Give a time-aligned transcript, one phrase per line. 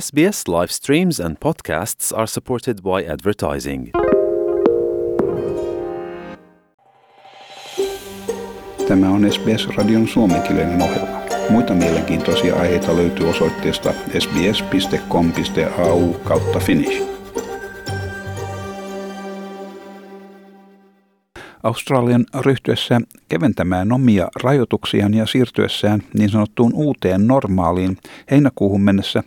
[0.00, 3.90] SBS live streams and podcasts are supported by advertising.
[8.88, 11.20] Tämä on SBS-radion suomenkielinen ohjelma.
[11.50, 17.02] Muita mielenkiintoisia aiheita löytyy osoitteesta sbs.com.au kautta finnish.
[21.62, 27.96] Australian ryhtyessä keventämään omia rajoituksiaan ja siirtyessään niin sanottuun uuteen normaaliin
[28.30, 29.22] heinäkuuhun mennessä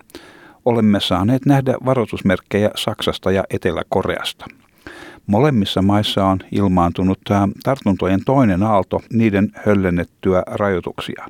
[0.67, 4.45] olemme saaneet nähdä varoitusmerkkejä Saksasta ja Etelä-Koreasta.
[5.27, 7.19] Molemmissa maissa on ilmaantunut
[7.63, 11.25] tartuntojen toinen aalto niiden höllennettyä rajoituksia.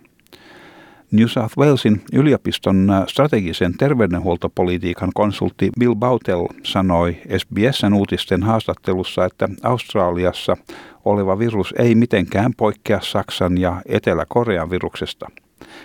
[1.11, 10.57] New South Walesin yliopiston strategisen terveydenhuoltopolitiikan konsultti Bill Bautel sanoi SBSn uutisten haastattelussa, että Australiassa
[11.05, 15.27] oleva virus ei mitenkään poikkea Saksan ja Etelä-Korean viruksesta.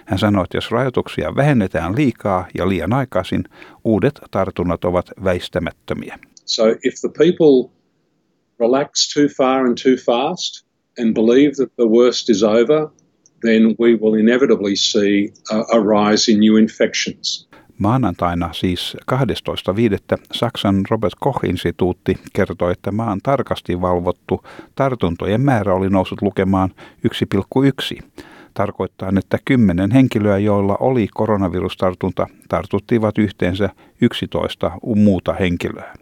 [0.04, 3.44] Hän sanoi, että jos rajoituksia vähennetään liikaa ja liian aikaisin,
[3.84, 6.18] uudet tartunnat ovat väistämättömiä.
[6.44, 7.70] So if the people
[8.60, 10.66] relax too far and too fast
[11.00, 12.88] and believe that the worst is over,
[13.40, 17.48] then we will inevitably see a, rise in new infections.
[17.78, 20.22] Maanantaina siis 12.5.
[20.32, 24.44] Saksan Robert Koch-instituutti kertoi, että maan tarkasti valvottu
[24.74, 26.70] tartuntojen määrä oli noussut lukemaan
[27.96, 28.02] 1,1.
[28.54, 35.94] Tarkoittaa, että kymmenen henkilöä, joilla oli koronavirustartunta, tartuttivat yhteensä 11 muuta henkilöä.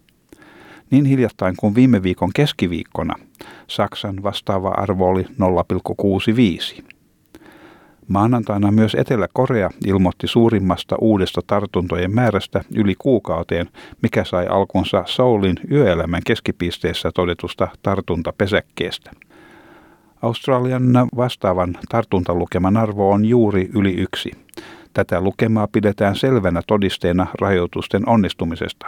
[0.91, 3.15] Niin hiljattain kuin viime viikon keskiviikkona
[3.67, 6.83] Saksan vastaava arvo oli 0,65.
[8.09, 13.69] Maanantaina myös Etelä-Korea ilmoitti suurimmasta uudesta tartuntojen määrästä yli kuukauteen,
[14.03, 19.11] mikä sai alkunsa Soulin yöelämän keskipisteessä todetusta tartuntapesäkkeestä.
[20.23, 20.83] Australian
[21.17, 24.31] vastaavan tartuntalukeman arvo on juuri yli yksi.
[24.93, 28.87] Tätä lukemaa pidetään selvänä todisteena rajoitusten onnistumisesta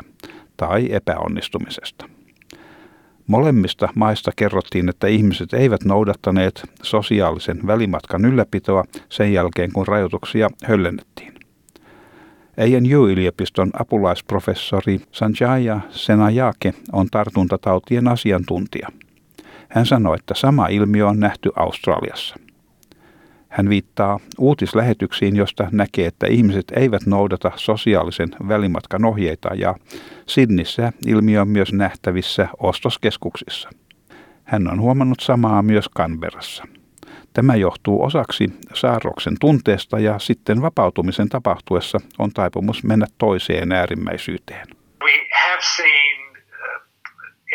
[0.56, 2.08] tai epäonnistumisesta.
[3.26, 11.32] Molemmista maista kerrottiin, että ihmiset eivät noudattaneet sosiaalisen välimatkan ylläpitoa sen jälkeen, kun rajoituksia höllennettiin.
[12.56, 18.88] ANU-yliopiston apulaisprofessori Sanjaya Senajake on tartuntatautien asiantuntija.
[19.74, 22.36] Hän sanoi, että sama ilmiö on nähty Australiassa.
[23.48, 29.74] Hän viittaa uutislähetyksiin, josta näkee, että ihmiset eivät noudata sosiaalisen välimatkan ohjeita ja
[30.26, 33.70] Sidnissä ilmiö on myös nähtävissä ostoskeskuksissa.
[34.44, 36.64] Hän on huomannut samaa myös Canberrassa.
[37.32, 44.66] Tämä johtuu osaksi saarroksen tunteesta ja sitten vapautumisen tapahtuessa on taipumus mennä toiseen äärimmäisyyteen.
[45.04, 46.82] We have seen uh,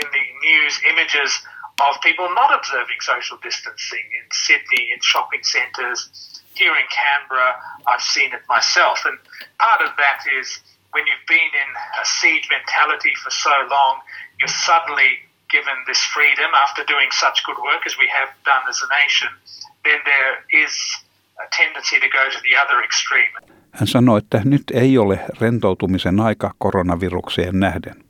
[0.02, 1.48] in the news images
[1.80, 6.10] of people not observing social distancing in Sydney, in shopping centres.
[6.56, 7.54] Here in Canberra,
[7.86, 9.06] I've seen it myself.
[9.06, 9.18] And
[9.60, 10.60] part of that is
[10.92, 11.72] when you've been in
[12.02, 14.02] a siege mentality for so long,
[14.40, 18.82] you're suddenly given this freedom after doing such good work as we have done as
[18.82, 19.30] a nation,
[19.86, 20.34] then there
[20.64, 20.74] is
[21.38, 23.32] a tendency to go to the other extreme.
[23.72, 28.07] Hän sanoi, että nyt ei ole rentoutumisen aika koronavirukseen nähden.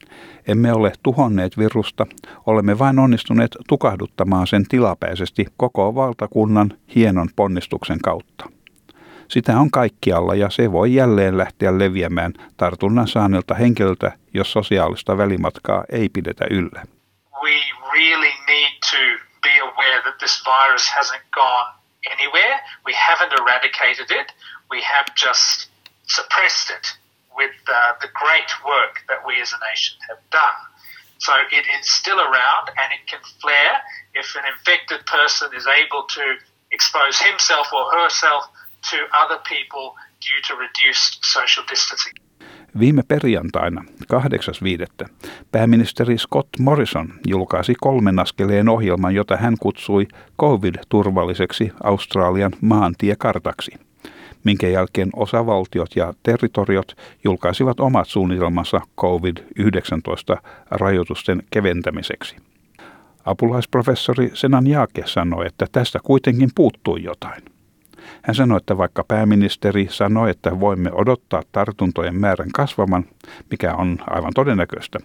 [0.48, 2.06] Emme ole tuhonneet virusta,
[2.46, 8.50] olemme vain onnistuneet tukahduttamaan sen tilapäisesti koko valtakunnan hienon ponnistuksen kautta.
[9.28, 15.84] Sitä on kaikkialla ja se voi jälleen lähteä leviämään tartunnan saaneelta henkilöltä, jos sosiaalista välimatkaa
[15.92, 16.84] ei pidetä yllä.
[17.44, 17.56] We
[17.94, 21.70] really need to be aware that this virus hasn't gone
[22.14, 22.60] anywhere.
[22.86, 24.36] We haven't eradicated it.
[24.72, 25.72] We have just
[26.04, 27.07] suppressed it
[27.38, 30.60] with uh, the great work that we as a nation have done.
[31.20, 33.76] So it is still around and it can flare
[34.14, 36.24] if an infected person is able to
[36.72, 38.44] expose himself or herself
[38.92, 42.14] to other people due to reduced social distancing.
[42.80, 43.84] Viime perjantaina
[44.14, 45.08] 8.5.
[45.52, 50.08] pääministeri Scott Morrison julkaisi kolmen askeleen ohjelman, jota hän kutsui
[50.42, 53.87] COVID-turvalliseksi Australian maantiekartaksi
[54.48, 62.36] minkä jälkeen osavaltiot ja territoriot julkaisivat omat suunnitelmansa COVID-19-rajoitusten keventämiseksi.
[63.26, 67.44] Apulaisprofessori Senan Jaake sanoi, että tästä kuitenkin puuttui jotain.
[68.22, 73.06] Hän sanoi, että vaikka pääministeri sanoi, että voimme odottaa tartuntojen määrän kasvavan,
[73.52, 75.00] mikä on aivan todennäköistä,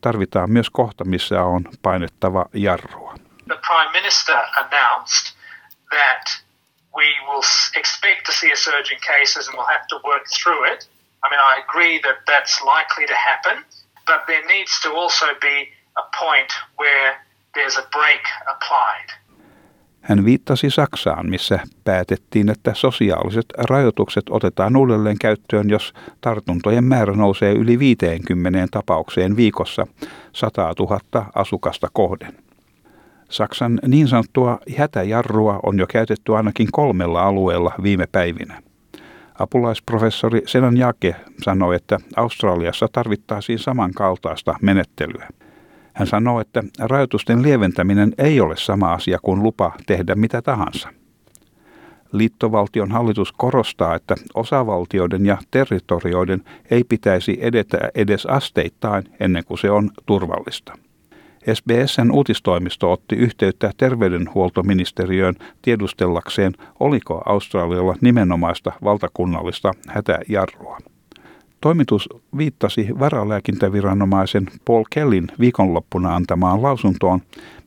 [0.00, 3.14] tarvitaan myös kohta, missä on painettava jarrua.
[3.46, 5.34] The prime minister announced
[5.88, 6.47] that
[7.00, 7.44] we will
[7.80, 10.80] expect to see a surge in cases and we'll have to work through it.
[11.24, 13.56] I mean, I agree that that's likely to happen,
[14.10, 15.56] but there needs to also be
[16.02, 16.50] a point
[16.80, 17.08] where
[17.54, 18.22] there's a break
[18.54, 19.08] applied.
[20.00, 27.52] Hän viittasi Saksaan, missä päätettiin, että sosiaaliset rajoitukset otetaan uudelleen käyttöön, jos tartuntojen määrä nousee
[27.52, 29.86] yli 50 tapaukseen viikossa
[30.32, 32.47] 100 000 asukasta kohden.
[33.28, 38.62] Saksan niin sanottua hätäjarrua on jo käytetty ainakin kolmella alueella viime päivinä.
[39.38, 45.28] Apulaisprofessori Senan Jake sanoi, että Australiassa tarvittaisiin samankaltaista menettelyä.
[45.92, 50.88] Hän sanoo, että rajoitusten lieventäminen ei ole sama asia kuin lupa tehdä mitä tahansa.
[52.12, 59.70] Liittovaltion hallitus korostaa, että osavaltioiden ja territorioiden ei pitäisi edetä edes asteittain ennen kuin se
[59.70, 60.87] on turvallista.
[61.54, 70.78] SBSn uutistoimisto otti yhteyttä terveydenhuoltoministeriöön tiedustellakseen, oliko Australialla nimenomaista valtakunnallista hätäjarrua.
[71.60, 77.20] Toimitus viittasi varalääkintäviranomaisen Paul Kellin viikonloppuna antamaan lausuntoon,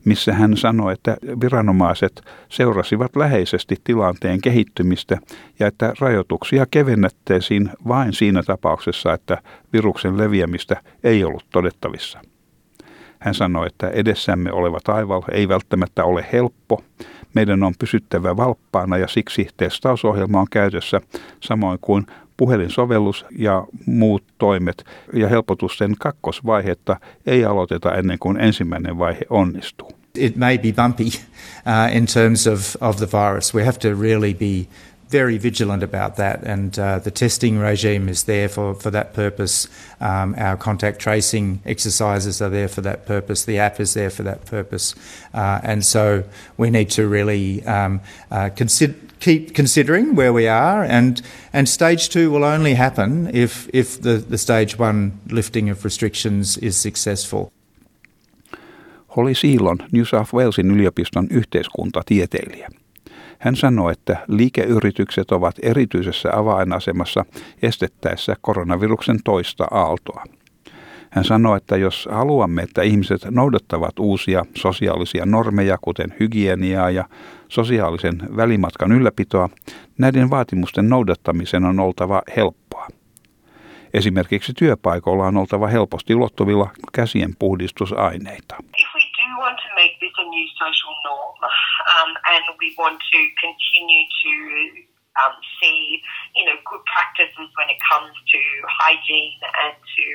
[0.06, 5.18] missä hän sanoi, että viranomaiset seurasivat läheisesti tilanteen kehittymistä
[5.60, 9.38] ja että rajoituksia kevennettäisiin vain siinä tapauksessa, että
[9.74, 12.20] viruksen leviämistä ei ollut todettavissa.
[13.22, 16.84] Hän sanoi, että edessämme oleva taival ei välttämättä ole helppo.
[17.34, 21.02] Meidän on pysyttävä valppaana ja siksi testausohjelma on käytössä,
[21.40, 22.06] samoin kuin
[22.38, 29.92] puhelinsovellus ja muut toimet ja helpotusten kakkosvaihetta ei aloiteta ennen kuin ensimmäinen vaihe onnistuu.
[30.18, 33.56] It may be bumpy uh, in terms of, of the virus.
[33.56, 34.68] We have to really be
[35.12, 39.68] very vigilant about that, and uh, the testing regime is there for, for that purpose.
[40.00, 43.46] Um, our contact tracing exercises are there for that purpose.
[43.46, 44.96] The app is there for that purpose,
[45.34, 46.24] uh, and so
[46.58, 48.00] we need to really um,
[48.32, 51.22] uh, consider keep considering where we are, and
[51.54, 56.58] and stage two will only happen if if the, the stage one lifting of restrictions
[56.58, 57.52] is successful.
[59.08, 62.81] Holly Siilon New South Walesin yliopiston yhteiskuntatieteilijä.
[63.42, 67.26] Hän sanoi, että liikeyritykset ovat erityisessä avainasemassa
[67.62, 70.24] estettäessä koronaviruksen toista aaltoa.
[71.10, 77.06] Hän sanoi, että jos haluamme, että ihmiset noudattavat uusia sosiaalisia normeja, kuten hygieniaa ja
[77.48, 79.50] sosiaalisen välimatkan ylläpitoa,
[79.98, 82.88] näiden vaatimusten noudattamisen on oltava helppoa.
[83.94, 88.56] Esimerkiksi työpaikoilla on oltava helposti ulottuvilla käsien puhdistusaineita.
[89.64, 94.34] To make this a new social norm, um, and we want to continue to
[95.20, 96.00] um, see,
[96.36, 100.06] you know, good practices when it comes to hygiene and to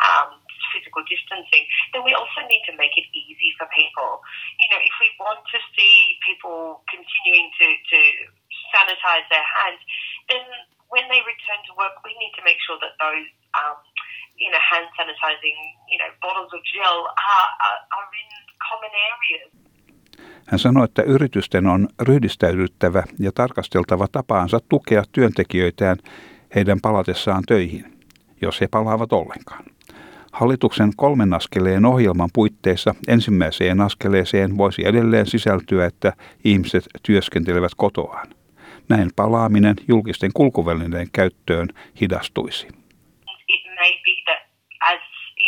[0.00, 0.28] um,
[0.72, 4.24] physical distancing, then we also need to make it easy for people.
[4.60, 7.98] You know, if we want to see people continuing to, to
[8.72, 9.80] sanitize their hands,
[10.32, 10.44] then
[10.88, 13.78] when they return to work, we need to make sure that those um,
[14.36, 15.56] you know, hand sanitizing,
[15.88, 18.30] you know, bottles of gel are, are, are in.
[20.46, 25.96] Hän sanoi, että yritysten on ryhdistäydyttävä ja tarkasteltava tapaansa tukea työntekijöitään
[26.54, 27.84] heidän palatessaan töihin,
[28.42, 29.64] jos he palaavat ollenkaan.
[30.32, 36.12] Hallituksen kolmen askeleen ohjelman puitteissa ensimmäiseen askeleeseen voisi edelleen sisältyä, että
[36.44, 38.28] ihmiset työskentelevät kotoaan.
[38.88, 41.68] Näin palaaminen julkisten kulkuvälineiden käyttöön
[42.00, 42.68] hidastuisi.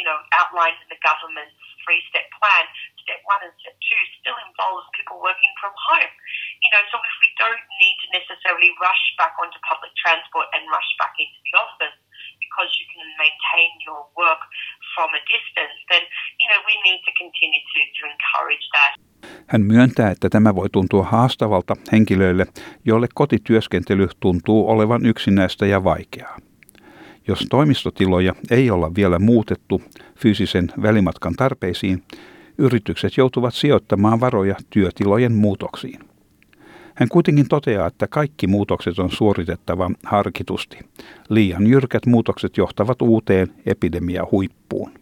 [0.08, 2.64] know, outlined in the government's three step plan,
[3.08, 6.12] step one and step two still involves people working from home.
[6.60, 10.62] You know, so if we don't need to necessarily rush back onto public transport and
[10.68, 11.96] rush back into the office
[12.44, 14.42] because you can maintain your work
[14.92, 16.04] from a distance, then,
[16.40, 18.92] you know, we need to continue to, to encourage that.
[19.46, 22.46] Hän myöntää, että tämä voi tuntua haastavalta henkilöille,
[22.84, 26.36] joille kotityöskentely tuntuu olevan yksinäistä ja vaikeaa.
[27.28, 29.82] Jos toimistotiloja ei olla vielä muutettu
[30.18, 32.02] fyysisen välimatkan tarpeisiin,
[32.58, 36.00] yritykset joutuvat sijoittamaan varoja työtilojen muutoksiin.
[36.94, 40.78] Hän kuitenkin toteaa, että kaikki muutokset on suoritettava harkitusti.
[41.28, 44.92] Liian jyrkät muutokset johtavat uuteen epidemiahuippuun.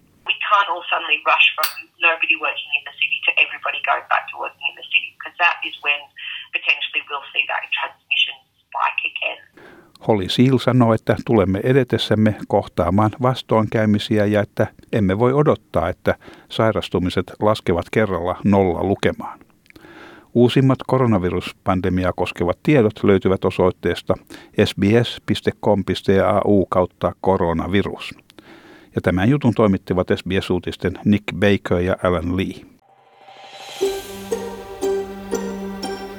[10.08, 16.14] Holly Seal sanoi, että tulemme edetessämme kohtaamaan vastoinkäymisiä ja että emme voi odottaa, että
[16.48, 19.38] sairastumiset laskevat kerralla nolla lukemaan.
[20.34, 24.14] Uusimmat koronaviruspandemiaa koskevat tiedot löytyvät osoitteesta
[24.64, 28.14] sbs.com.au kautta koronavirus.
[28.94, 32.54] Ja tämän jutun toimittivat SBS-uutisten Nick Baker ja Alan Lee.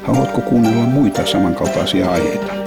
[0.04, 2.67] Haluatko kuunnella muita samankaltaisia aiheita?